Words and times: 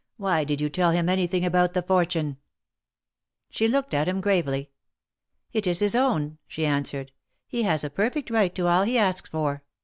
Why 0.17 0.43
did 0.43 0.59
you 0.59 0.67
tell 0.67 0.89
him 0.89 1.07
anything 1.07 1.45
about 1.45 1.75
the 1.75 1.83
fortune?" 1.83 2.37
She 3.51 3.67
looked 3.67 3.93
at 3.93 4.07
him 4.07 4.19
gravely. 4.19 4.71
"It 5.53 5.67
is 5.67 5.77
his 5.77 5.95
own," 5.95 6.39
she 6.47 6.65
answered. 6.65 7.11
"He 7.45 7.61
has 7.69 7.83
a 7.83 7.91
perfect 7.91 8.31
right 8.31 8.55
to 8.55 8.65
all 8.65 8.81
he 8.81 8.97
asks 8.97 9.29
for. 9.29 9.63